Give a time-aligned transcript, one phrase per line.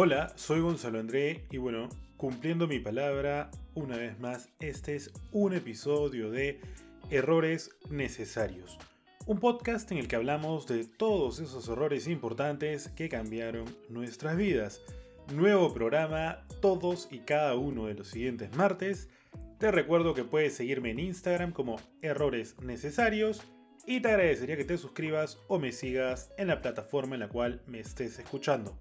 [0.00, 5.54] Hola, soy Gonzalo André y bueno, cumpliendo mi palabra, una vez más, este es un
[5.54, 6.60] episodio de
[7.10, 8.78] Errores Necesarios.
[9.26, 14.82] Un podcast en el que hablamos de todos esos errores importantes que cambiaron nuestras vidas.
[15.34, 19.08] Nuevo programa todos y cada uno de los siguientes martes.
[19.58, 23.42] Te recuerdo que puedes seguirme en Instagram como Errores Necesarios
[23.84, 27.62] y te agradecería que te suscribas o me sigas en la plataforma en la cual
[27.66, 28.78] me estés escuchando.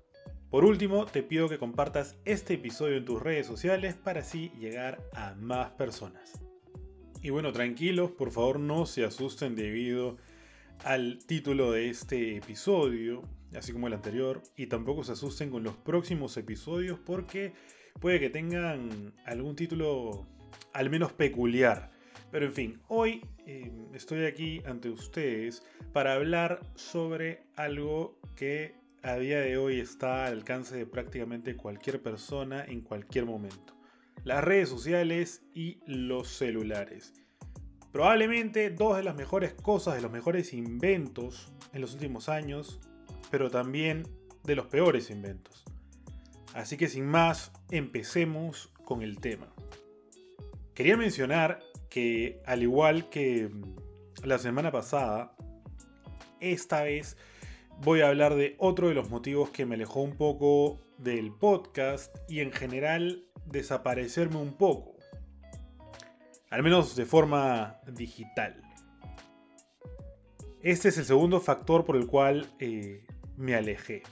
[0.49, 5.03] Por último, te pido que compartas este episodio en tus redes sociales para así llegar
[5.13, 6.41] a más personas.
[7.21, 10.15] Y bueno, tranquilos, por favor no se asusten debido
[10.85, 13.23] al título de este episodio,
[13.57, 17.51] así como el anterior, y tampoco se asusten con los próximos episodios porque
[17.99, 20.27] puede que tengan algún título
[20.71, 21.91] al menos peculiar.
[22.31, 25.61] Pero en fin, hoy eh, estoy aquí ante ustedes
[25.91, 32.01] para hablar sobre algo que a día de hoy está al alcance de prácticamente cualquier
[32.01, 33.73] persona en cualquier momento.
[34.25, 37.13] Las redes sociales y los celulares.
[37.93, 42.81] Probablemente dos de las mejores cosas, de los mejores inventos en los últimos años,
[43.31, 44.03] pero también
[44.43, 45.63] de los peores inventos.
[46.53, 49.47] Así que sin más, empecemos con el tema.
[50.73, 53.49] Quería mencionar que al igual que
[54.25, 55.33] la semana pasada,
[56.41, 57.15] esta vez
[57.81, 62.15] voy a hablar de otro de los motivos que me alejó un poco del podcast
[62.27, 64.95] y en general desaparecerme un poco.
[66.49, 68.61] Al menos de forma digital.
[70.61, 73.05] Este es el segundo factor por el cual eh,
[73.35, 74.03] me alejé.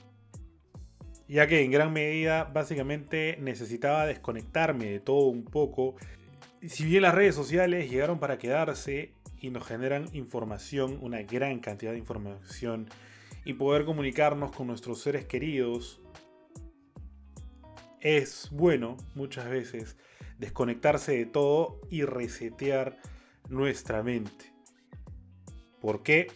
[1.28, 5.96] Ya que en gran medida básicamente necesitaba desconectarme de todo un poco.
[6.62, 11.92] Si bien las redes sociales llegaron para quedarse y nos generan información, una gran cantidad
[11.92, 12.88] de información
[13.46, 16.00] y poder comunicarnos con nuestros seres queridos,
[18.00, 19.96] es bueno muchas veces
[20.36, 22.98] desconectarse de todo y resetear
[23.48, 24.52] nuestra mente.
[25.80, 26.26] ¿Por qué?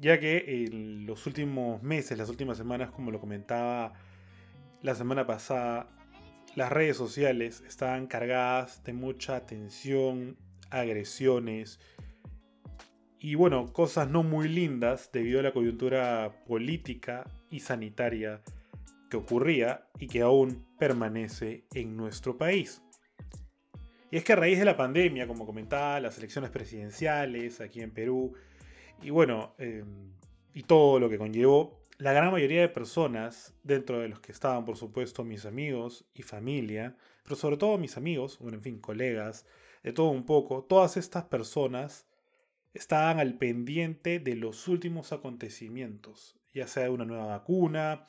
[0.00, 3.92] Ya que en los últimos meses, las últimas semanas, como lo comentaba
[4.82, 5.88] la semana pasada,
[6.56, 10.36] las redes sociales estaban cargadas de mucha tensión,
[10.70, 11.78] agresiones,
[13.20, 18.42] y bueno, cosas no muy lindas debido a la coyuntura política y sanitaria
[19.10, 22.82] que ocurría y que aún permanece en nuestro país.
[24.10, 27.90] Y es que a raíz de la pandemia, como comentaba, las elecciones presidenciales aquí en
[27.90, 28.32] Perú,
[29.02, 30.12] y bueno, em,
[30.54, 34.64] y todo lo que conllevó, la gran mayoría de personas, dentro de los que estaban
[34.64, 39.46] por supuesto mis amigos y familia, pero sobre todo mis amigos, bueno, en fin, colegas,
[39.82, 42.07] de todo un poco, todas estas personas
[42.74, 48.06] estaban al pendiente de los últimos acontecimientos, ya sea de una nueva vacuna,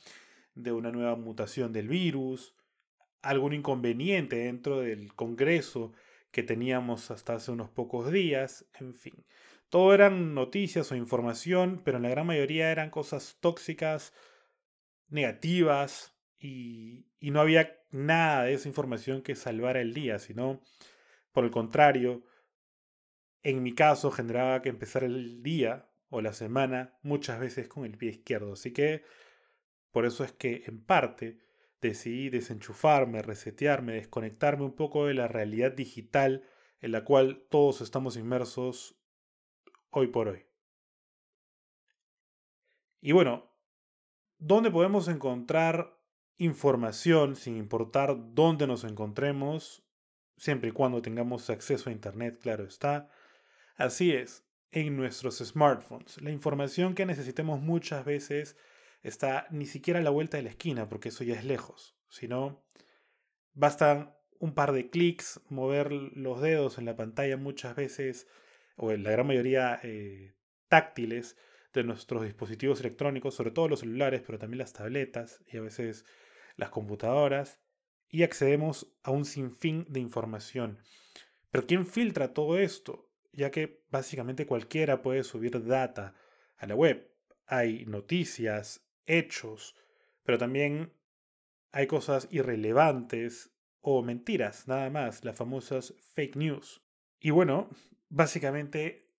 [0.56, 2.56] de una nueva mutación del virus,
[3.22, 5.94] algún inconveniente dentro del Congreso
[6.32, 9.26] que teníamos hasta hace unos pocos días, en fin.
[9.70, 14.14] Todo eran noticias o información, pero en la gran mayoría eran cosas tóxicas,
[15.10, 20.62] negativas, y, y no había nada de esa información que salvara el día, sino,
[21.32, 22.24] por el contrario,
[23.44, 27.98] en mi caso generaba que empezar el día o la semana muchas veces con el
[27.98, 28.54] pie izquierdo.
[28.54, 29.04] Así que
[29.92, 31.40] por eso es que en parte
[31.82, 36.44] decidí desenchufarme, resetearme, desconectarme un poco de la realidad digital
[36.82, 39.00] en la cual todos estamos inmersos
[39.90, 40.46] hoy por hoy.
[43.02, 43.50] Y bueno,
[44.38, 45.98] ¿dónde podemos encontrar
[46.38, 49.86] información sin importar dónde nos encontremos?
[50.38, 53.10] Siempre y cuando tengamos acceso a Internet, claro está.
[53.80, 56.22] Así es, en nuestros smartphones.
[56.22, 58.58] La información que necesitemos muchas veces
[59.04, 62.62] está ni siquiera a la vuelta de la esquina, porque eso ya es lejos, sino
[63.54, 68.28] bastan un par de clics, mover los dedos en la pantalla muchas veces,
[68.76, 70.36] o en la gran mayoría eh,
[70.68, 71.38] táctiles
[71.74, 76.04] de nuestros dispositivos electrónicos, sobre todo los celulares, pero también las tabletas y a veces
[76.58, 77.62] las computadoras,
[78.10, 80.80] y accedemos a un sinfín de información.
[81.50, 83.09] Pero ¿quién filtra todo esto?
[83.32, 86.16] Ya que básicamente cualquiera puede subir data
[86.58, 87.12] a la web.
[87.46, 89.76] Hay noticias, hechos,
[90.24, 90.94] pero también
[91.72, 96.82] hay cosas irrelevantes o mentiras, nada más, las famosas fake news.
[97.20, 97.70] Y bueno,
[98.10, 99.14] básicamente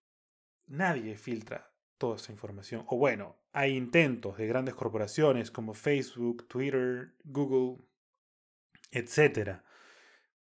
[0.67, 2.85] nadie filtra toda esta información.
[2.89, 7.85] O bueno, hay intentos de grandes corporaciones como Facebook, Twitter, Google,
[8.91, 9.61] etc.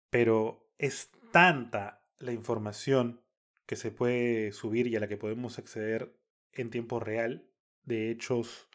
[0.09, 3.21] Pero es tanta la información
[3.67, 6.17] que se puede subir y a la que podemos acceder
[6.53, 7.47] en tiempo real,
[7.83, 8.67] de hechos,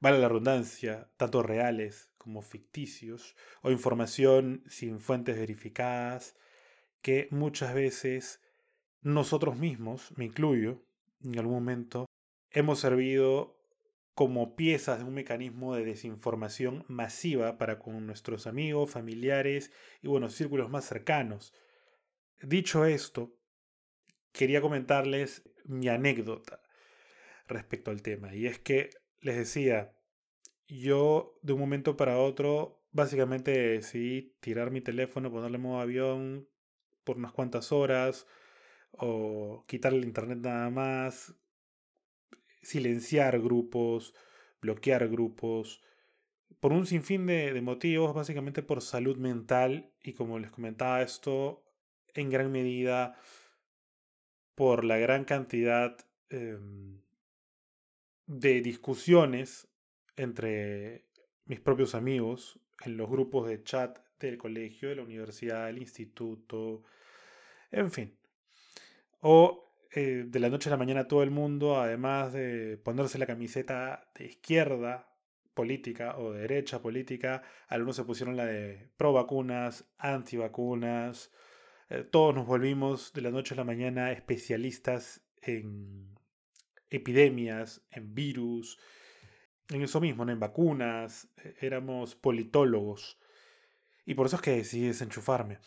[0.00, 6.36] vale la redundancia, tanto reales como ficticios o información sin fuentes verificadas
[7.02, 8.40] que muchas veces
[9.02, 10.82] nosotros mismos, me incluyo,
[11.22, 12.06] en algún momento,
[12.50, 13.58] hemos servido
[14.14, 19.70] como piezas de un mecanismo de desinformación masiva para con nuestros amigos, familiares
[20.02, 21.54] y bueno, círculos más cercanos.
[22.42, 23.37] Dicho esto,
[24.32, 26.60] quería comentarles mi anécdota
[27.46, 28.34] respecto al tema.
[28.34, 28.90] Y es que
[29.20, 29.92] les decía,
[30.68, 36.48] yo de un momento para otro básicamente decidí tirar mi teléfono, ponerle modo avión
[37.04, 38.26] por unas cuantas horas
[38.92, 41.34] o quitarle el internet nada más,
[42.62, 44.14] silenciar grupos,
[44.60, 45.82] bloquear grupos,
[46.60, 51.62] por un sinfín de, motivos, básicamente por salud mental y como les comentaba esto,
[52.14, 53.16] en gran medida
[54.58, 55.96] por la gran cantidad
[56.30, 57.00] em,
[58.26, 59.68] de discusiones
[60.16, 61.06] entre
[61.44, 66.82] mis propios amigos en los grupos de chat del colegio, de la universidad, del instituto,
[67.70, 68.18] en fin.
[69.20, 73.26] O eh, de la noche a la mañana todo el mundo, además de ponerse la
[73.26, 75.08] camiseta de izquierda
[75.54, 81.30] política o de derecha política, algunos se pusieron la de pro vacunas, anti vacunas.
[81.90, 86.18] Eh, todos nos volvimos de la noche a la mañana especialistas en
[86.90, 88.78] epidemias, en virus,
[89.70, 91.30] en eso mismo, en vacunas.
[91.36, 93.18] E, éramos politólogos.
[94.04, 95.58] Y por eso es que decidí desenchufarme.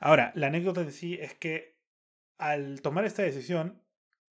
[0.00, 1.78] Ahora, la anécdota en sí es que
[2.38, 3.82] al tomar esta decisión,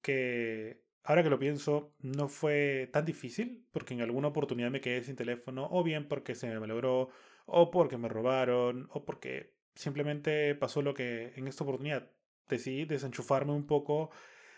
[0.02, 5.04] que ahora que lo pienso, no fue tan difícil, porque en alguna oportunidad me quedé
[5.04, 7.10] sin teléfono, o bien porque se me malogró,
[7.46, 12.10] o porque me robaron, o porque simplemente pasó lo que en esta oportunidad
[12.48, 14.10] decidí desenchufarme un poco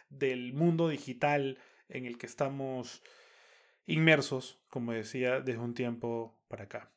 [0.10, 3.04] del mundo digital en el que estamos
[3.86, 6.92] inmersos, como decía, desde un tiempo para acá.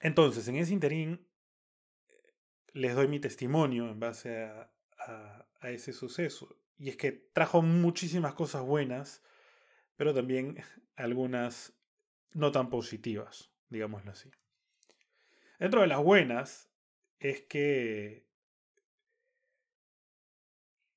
[0.00, 1.26] Entonces, en ese interín,
[2.72, 6.56] les doy mi testimonio en base a, a, ese suceso.
[6.76, 9.22] Y es que trajo muchísimas cosas buenas,
[9.96, 10.62] pero también
[10.96, 11.72] algunas
[12.32, 14.30] no tan positivas, digámoslo así.
[15.64, 16.70] Dentro de las buenas
[17.18, 18.28] es que,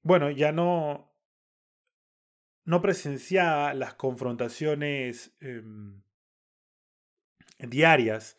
[0.01, 1.15] bueno, ya no,
[2.65, 6.01] no presenciaba las confrontaciones em,
[7.59, 8.37] diarias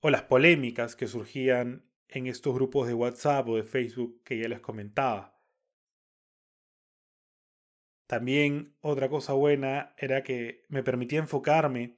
[0.00, 4.48] o las polémicas que surgían en estos grupos de WhatsApp o de Facebook que ya
[4.48, 5.40] les comentaba.
[8.08, 11.96] También otra cosa buena era que me permitía enfocarme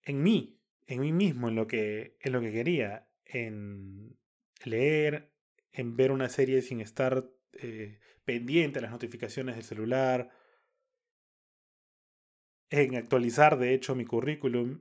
[0.00, 0.55] en mí,
[0.86, 4.16] en mí mismo, en lo que, en lo que quería, en
[4.64, 5.32] leer,
[5.72, 10.30] en ver una serie sin estar eh, pendiente a las notificaciones del celular,
[12.70, 14.80] en actualizar de hecho mi currículum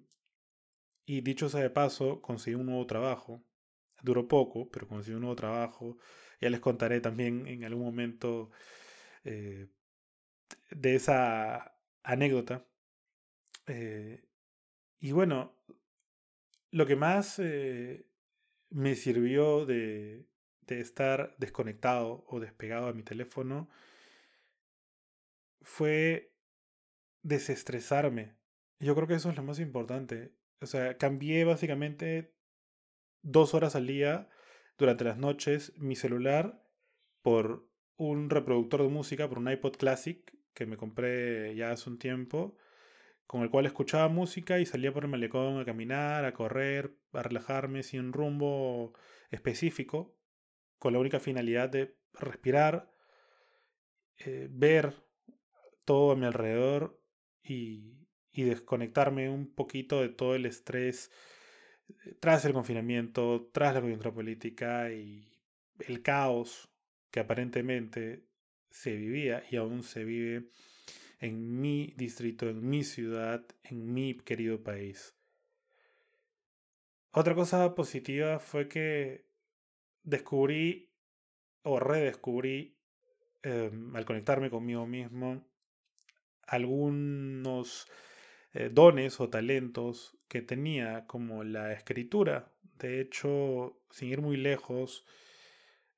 [1.06, 3.44] y dicho sea de paso, conseguí un nuevo trabajo
[4.06, 5.98] duró poco, pero consiguió un nuevo trabajo.
[6.40, 8.52] Ya les contaré también en algún momento
[9.24, 9.68] eh,
[10.70, 12.66] de esa anécdota.
[13.68, 14.24] Eh,
[15.00, 15.56] y bueno,
[16.76, 18.06] lo que más eh,
[18.70, 20.28] me sirvió de,
[20.68, 23.70] de estar desconectado o despegado de mi teléfono
[25.62, 26.34] fue
[27.22, 28.36] desestresarme.
[28.80, 30.36] Yo creo que eso es lo más importante.
[30.60, 32.36] O sea, cambié básicamente
[33.22, 34.28] dos horas al día
[34.78, 36.62] durante las noches mi celular
[37.22, 42.00] por un reproductor de música, por un iPod Classic que me compré ya hace un
[42.00, 42.58] tiempo,
[43.28, 47.24] con el cual escuchaba música y salía por el malecón a caminar, a correr, a
[47.24, 48.94] relajarme sin rumbo
[49.32, 50.16] específico,
[50.78, 52.92] con la única finalidad de respirar,
[54.18, 54.94] eh, ver
[55.86, 57.02] todo a mi alrededor
[57.44, 61.12] y, y desconectarme un poquito de todo el estrés
[62.20, 65.32] tras el confinamiento, tras la coyuntura política y
[65.80, 66.70] el caos
[67.12, 68.26] que aparentemente
[68.70, 70.50] se vivía y aún se vive
[71.20, 75.16] en mi distrito, en mi ciudad, en mi querido país.
[77.12, 79.26] Otra cosa positiva fue que
[80.04, 80.92] descubrí
[81.64, 82.78] o redescubrí
[83.44, 85.48] em, al conectarme conmigo mismo
[86.48, 87.88] algunos
[88.54, 92.52] eh, dones o talentos que tenía, como la escritura.
[92.78, 95.06] De hecho, sin ir muy lejos,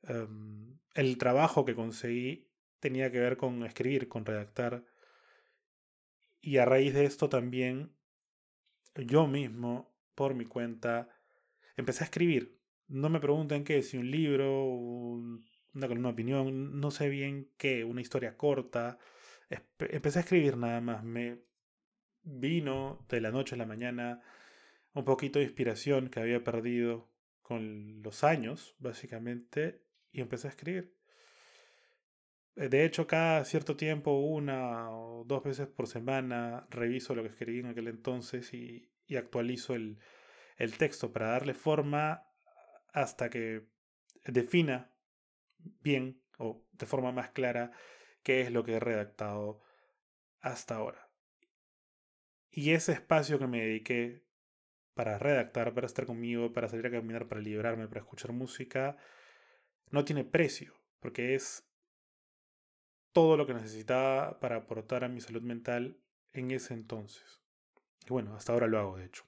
[0.04, 2.48] em, el trabajo que conseguí
[2.80, 4.84] tenía que ver con escribir, con redactar.
[6.42, 7.92] Y a raíz de esto también,
[8.96, 11.10] yo mismo, por mi cuenta,
[11.76, 12.60] empecé a escribir.
[12.88, 17.84] No me pregunten qué, si un libro, una columna de opinión, no sé bien qué,
[17.84, 18.98] una historia corta.
[19.80, 21.04] Empecé a escribir nada más.
[21.04, 21.40] Me
[22.24, 24.22] vino de la noche a la mañana
[24.94, 27.10] un poquito de inspiración que había perdido
[27.42, 30.98] con los años, básicamente, y empecé a escribir.
[32.58, 37.30] Eh, de hecho, cada cierto tiempo, una o dos veces por semana, reviso lo que
[37.30, 40.00] escribí en aquel entonces y, actualizo el,
[40.58, 42.28] el texto para darle forma
[42.92, 43.68] hasta que
[44.26, 44.92] defina
[45.82, 47.72] bien o de forma más clara
[48.24, 49.62] qué es lo que he redactado
[50.42, 51.10] hasta ahora.
[52.52, 54.24] Y ese espacio que me dediqué
[54.94, 58.98] para redactar, para estar conmigo, para salir a caminar, para librarme, para escuchar música,
[59.92, 61.67] no tiene precio, porque es
[63.18, 66.00] todo lo que necesitaba para aportar a mi salud mental
[66.34, 67.42] en ese entonces.
[68.06, 69.24] Y bueno, hasta ahora lo hago, de hecho.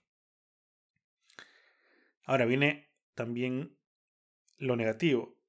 [2.24, 3.80] Ahora viene también
[4.60, 5.40] lo negativo,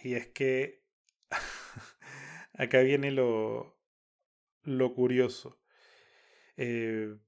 [0.00, 0.84] y es que
[2.52, 3.80] acá viene lo,
[4.62, 5.60] lo curioso.
[6.56, 7.18] Eh,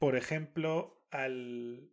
[0.00, 1.92] por ejemplo, al,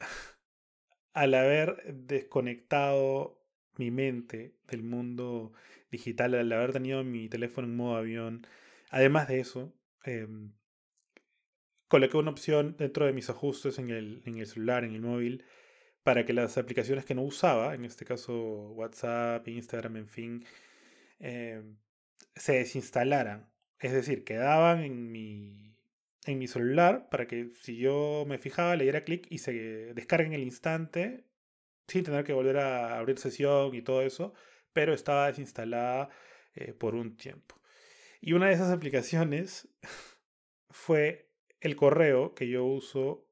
[1.12, 3.39] al haber desconectado
[3.80, 5.52] mi mente del mundo
[5.90, 8.46] digital, al haber tenido mi teléfono en modo avión,
[8.90, 10.52] además de eso, em,
[11.88, 15.44] coloqué una opción dentro de mis ajustes en el, en el celular, en el móvil,
[16.02, 20.44] para que las aplicaciones que no usaba, en este caso WhatsApp, Instagram, en fin,
[21.18, 21.76] em,
[22.36, 23.50] se desinstalaran.
[23.80, 25.76] Es decir, quedaban en mi,
[26.26, 29.52] en mi celular para que si yo me fijaba, le diera clic y se
[29.94, 31.29] descargue en el instante
[31.90, 34.32] sin tener que volver a abrir sesión y todo eso,
[34.72, 36.08] pero estaba desinstalada
[36.54, 37.56] eh, por un tiempo.
[38.20, 39.68] Y una de esas aplicaciones
[40.70, 41.30] fue
[41.60, 43.26] el correo que yo uso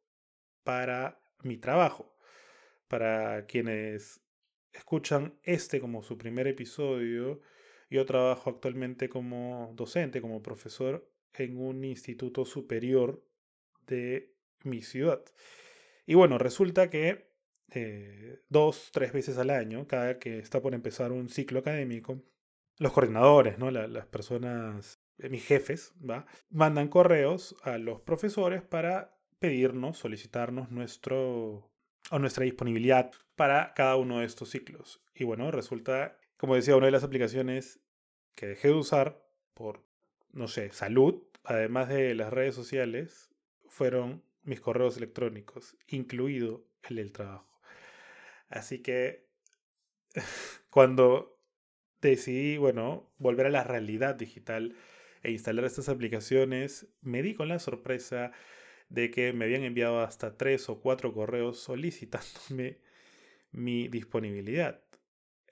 [0.65, 2.15] para mi trabajo.
[2.89, 4.23] Para quienes
[4.73, 7.41] escuchan este como su primer episodio,
[7.91, 13.23] yo trabajo actualmente como docente, como profesor en un instituto superior
[13.87, 14.35] de
[14.65, 15.25] mi ciudad.
[16.07, 17.28] Y bueno, resulta que
[17.71, 22.23] eh, dos, tres veces al año, cada que está por empezar un ciclo académico,
[22.79, 23.71] los coordinadores, ¿no?
[23.71, 26.27] las personas, eh, mis jefes, ¿va?
[26.51, 31.71] mandan correos a los profesores para pedirnos, solicitarnos nuestro
[32.11, 35.03] o nuestra disponibilidad para cada uno de estos ciclos.
[35.15, 37.81] Y bueno, resulta, como decía, una de las aplicaciones
[38.35, 39.23] que dejé de usar
[39.55, 39.85] por,
[40.33, 43.31] no sé, salud, además de las redes sociales,
[43.67, 47.58] fueron mis correos electrónicos, incluido el del trabajo.
[48.49, 49.27] Así que
[50.71, 51.39] cuando
[52.01, 54.77] decidí, bueno, volver a la realidad digital
[55.23, 58.33] e instalar estas aplicaciones, me di con la sorpresa
[58.91, 62.79] de que me habían enviado hasta tres o cuatro correos solicitándome
[63.53, 64.83] mi disponibilidad.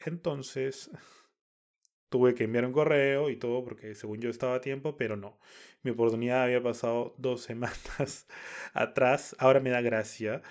[0.05, 0.91] Entonces,
[2.09, 5.39] tuve que enviar un correo y todo porque según yo estaba a tiempo, pero no.
[5.83, 8.27] Mi oportunidad había pasado dos semanas
[8.75, 9.37] atrás.
[9.39, 10.43] Ahora me da gracia,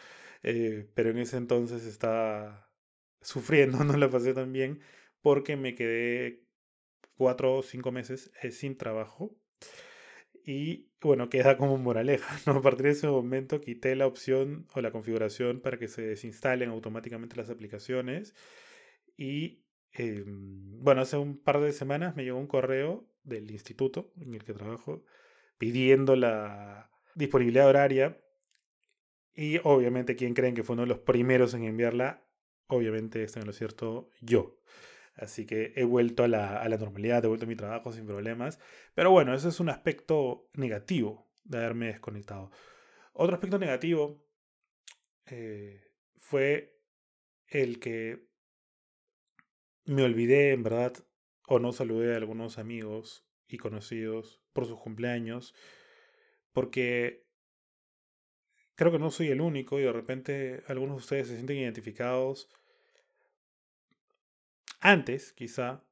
[0.46, 2.72] eh, pero en ese entonces estaba
[3.22, 4.80] sufriendo, no lo pasé tan bien
[5.22, 6.46] porque me quedé
[7.16, 9.36] cuatro o cinco meses eh, sin trabajo.
[10.46, 12.60] Y bueno, queda como moraleja, ¿no?
[12.60, 16.70] A partir de ese momento quité la opción o la configuración para que se desinstalen
[16.70, 18.36] automáticamente las aplicaciones.
[19.18, 24.36] Y em, bueno, hace un par de semanas me llegó un correo del instituto en
[24.36, 25.04] el que trabajo
[25.58, 28.22] pidiendo la disponibilidad horaria.
[29.36, 32.26] Y obviamente, ¿quién creen que fue uno de los primeros en enviarla?
[32.68, 34.58] Obviamente está en lo cierto yo.
[35.16, 38.60] Así que he vuelto a la, normalidad, he vuelto a mi trabajo sin problemas.
[38.94, 42.50] Pero bueno, ese es un aspecto negativo de haberme desconectado.
[43.14, 44.26] Otro aspecto negativo
[45.26, 45.82] eh,
[46.16, 46.80] fue
[47.48, 48.28] el que
[49.86, 50.94] me olvidé, en verdad,
[51.48, 55.54] o no saludé a algunos amigos y conocidos por sus cumpleaños,
[56.52, 57.25] porque
[58.76, 62.50] creo que no soy el único y de repente algunos de ustedes se sienten identificados
[64.86, 65.84] antes, quizá,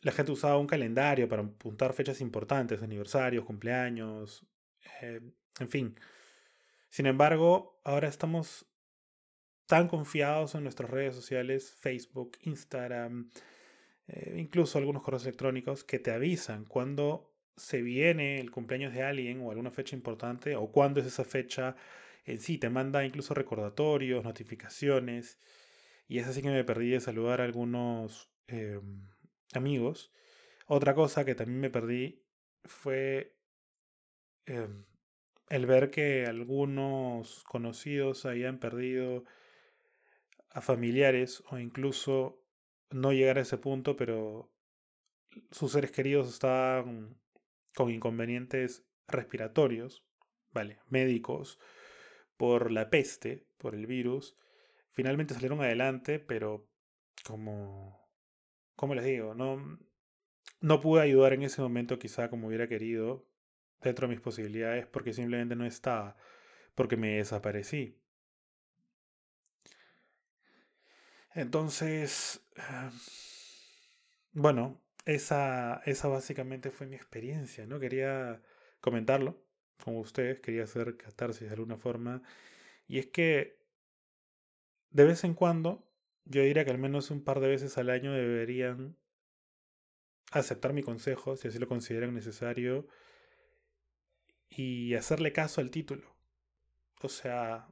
[0.00, 4.44] la gente usaba un calendario para apuntar fechas importantes, aniversarios, cumpleaños,
[5.00, 5.20] eh,
[5.60, 6.00] en fin.
[6.88, 8.66] Sin embargo, ahora estamos
[9.66, 13.30] tan confiados en nuestras redes sociales, Facebook, Instagram,
[14.08, 19.40] eh, incluso algunos correos electrónicos, que te avisan cuando se viene el cumpleaños de alguien
[19.40, 21.76] o alguna fecha importante o cuándo es esa fecha
[22.24, 22.58] en sí.
[22.58, 25.38] Te manda incluso recordatorios, notificaciones.
[26.08, 29.08] Y es así que me perdí de saludar a algunos em,
[29.54, 30.12] amigos.
[30.66, 32.24] Otra cosa que también me perdí
[32.64, 33.36] fue
[34.46, 34.84] em,
[35.48, 39.24] el ver que algunos conocidos habían perdido
[40.50, 42.42] a familiares o incluso
[42.90, 44.50] no llegar a ese punto, pero
[45.50, 47.21] sus seres queridos estaban
[47.74, 50.04] con inconvenientes respiratorios,
[50.52, 50.80] ¿vale?
[50.88, 51.58] Médicos,
[52.36, 54.36] por la peste, por el virus,
[54.90, 56.68] finalmente salieron adelante, pero
[57.24, 58.08] como,
[58.74, 59.78] como les digo, no,
[60.60, 63.28] no pude ayudar en ese momento quizá como hubiera querido,
[63.80, 66.16] dentro de mis posibilidades, porque simplemente no estaba,
[66.74, 67.98] porque me desaparecí.
[71.34, 72.46] Entonces,
[74.32, 77.80] bueno, esa, esa básicamente fue mi experiencia, ¿no?
[77.80, 78.42] Quería
[78.80, 79.42] comentarlo
[79.82, 82.22] con ustedes, quería hacer catarsis de alguna forma.
[82.86, 83.62] Y es que
[84.90, 85.88] de vez en cuando,
[86.24, 88.96] yo diría que al menos un par de veces al año deberían
[90.30, 92.86] aceptar mi consejo, si así lo consideran necesario,
[94.48, 96.14] y hacerle caso al título.
[97.02, 97.68] O sea,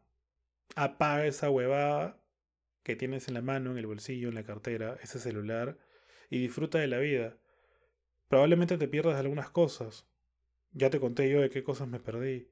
[0.77, 2.21] apaga esa huevada
[2.83, 5.79] que tienes en la mano, en el bolsillo, en la cartera, ese celular,
[6.31, 7.37] y disfruta de la vida.
[8.29, 10.07] Probablemente te pierdas algunas cosas.
[10.73, 12.49] Ya te conté yo de qué cosas me perdí.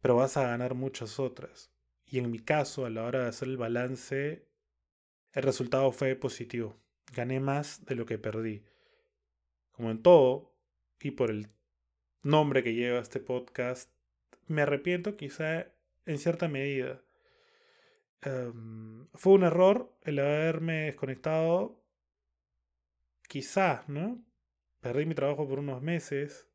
[0.00, 1.72] Pero vas a ganar muchas otras.
[2.06, 4.46] Y en mi caso, a la hora de hacer el balance,
[5.32, 6.78] el resultado fue positivo.
[7.14, 8.62] Gané más de lo que perdí.
[9.72, 10.54] Como en todo,
[11.00, 11.48] y por el
[12.22, 13.90] nombre que lleva este podcast,
[14.46, 15.66] me arrepiento quizá
[16.06, 17.02] en cierta medida.
[18.22, 21.80] Em, fue un error el haberme desconectado.
[23.28, 24.24] Quizá, ¿no?
[24.80, 26.48] Perdí mi trabajo por unos meses.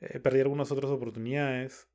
[0.00, 1.88] Eh, perdí algunas otras oportunidades.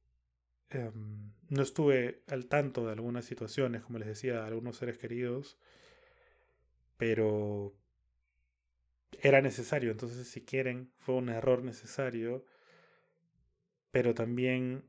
[0.69, 5.59] Em, no estuve al tanto de algunas situaciones, como les decía, algunos seres queridos.
[6.97, 7.75] Pero
[9.21, 9.91] era necesario.
[9.91, 12.45] Entonces, si quieren, fue un error necesario.
[13.91, 14.83] Pero también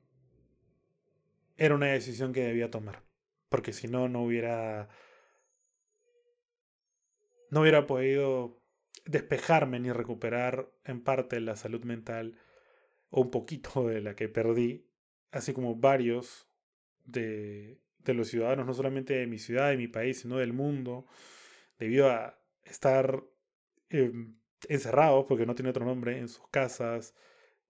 [1.59, 3.03] era una decisión que debía tomar.
[3.51, 4.89] Porque si no, no hubiera.
[7.51, 8.61] No hubiera podido
[9.09, 12.39] despejarme ni recuperar en parte la salud mental
[13.09, 14.87] o un poquito de la que perdí,
[15.31, 16.47] así como varios
[17.07, 21.07] de, de los ciudadanos, no solamente de mi ciudad, de mi país, sino del mundo,
[21.79, 23.25] debido a estar
[23.89, 24.37] em,
[24.69, 27.15] encerrados, porque no tiene otro nombre, en sus casas,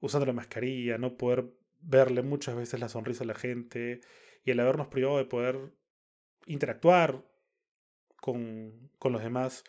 [0.01, 4.01] usando la mascarilla, no poder verle muchas veces la sonrisa a la gente
[4.45, 5.73] y el habernos privado de poder
[6.47, 7.25] interactuar
[8.21, 9.63] con, con los demás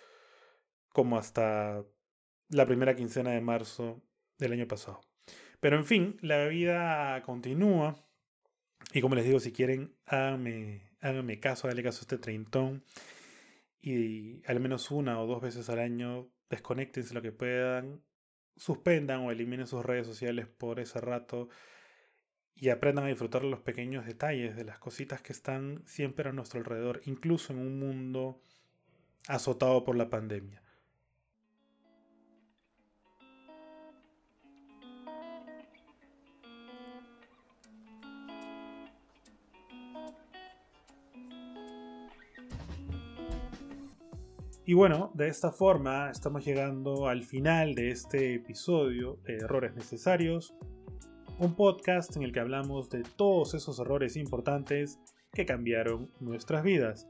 [1.00, 1.86] como hasta
[2.50, 4.04] la primera quincena de marzo
[4.38, 5.00] del año pasado.
[5.62, 7.96] Pero en fin, la vida continúa.
[8.92, 10.92] Y como les digo, si quieren, háganme,
[11.40, 12.84] caso, háganle caso a este treintón.
[13.80, 18.04] Y al menos una o dos veces al año, desconectense lo que puedan,
[18.58, 21.48] suspendan o eliminen sus redes sociales por ese rato
[22.56, 26.60] y aprendan a disfrutar los pequeños detalles de las cositas que están siempre a nuestro
[26.60, 28.42] alrededor, incluso en un mundo
[29.30, 30.62] azotado por la pandemia.
[44.70, 50.54] Y bueno, de esta forma estamos llegando al final de este episodio de Errores Necesarios,
[51.40, 55.00] un podcast en el que hablamos de todos esos errores importantes
[55.34, 57.08] que cambiaron nuestras vidas.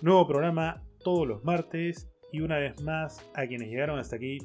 [0.00, 4.38] Nuevo programa todos los martes y una vez más a quienes llegaron hasta aquí,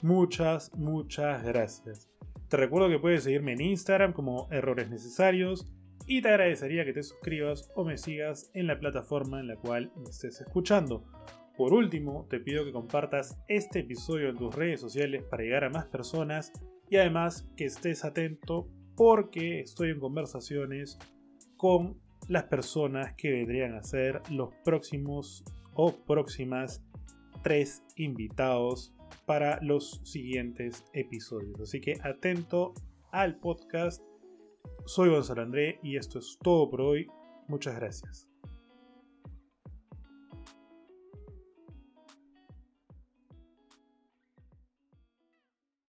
[0.00, 2.08] muchas, muchas gracias.
[2.48, 5.70] Te recuerdo que puedes seguirme en Instagram como Errores Necesarios
[6.06, 9.92] y te agradecería que te suscribas o me sigas en la plataforma en la cual
[9.96, 11.04] me estés escuchando.
[11.56, 15.70] Por último, te pido que compartas este episodio en tus redes sociales para llegar a
[15.70, 16.52] más personas
[16.90, 20.98] y además que estés atento porque estoy en conversaciones
[21.56, 26.82] con las personas que vendrían a ser los próximos o próximas
[27.42, 28.94] tres invitados
[29.26, 31.60] para los siguientes episodios.
[31.60, 32.74] Así que atento
[33.12, 34.02] al podcast.
[34.86, 37.06] Soy Gonzalo André y esto es todo por hoy.
[37.48, 38.33] Muchas gracias.